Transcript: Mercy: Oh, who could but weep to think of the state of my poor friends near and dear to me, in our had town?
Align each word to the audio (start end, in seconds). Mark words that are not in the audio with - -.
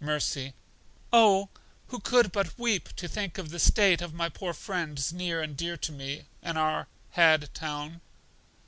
Mercy: 0.00 0.52
Oh, 1.10 1.48
who 1.86 1.98
could 1.98 2.32
but 2.32 2.58
weep 2.58 2.90
to 2.96 3.08
think 3.08 3.38
of 3.38 3.48
the 3.48 3.58
state 3.58 4.02
of 4.02 4.12
my 4.12 4.28
poor 4.28 4.52
friends 4.52 5.10
near 5.10 5.40
and 5.40 5.56
dear 5.56 5.78
to 5.78 5.90
me, 5.90 6.26
in 6.42 6.58
our 6.58 6.86
had 7.12 7.48
town? 7.54 8.02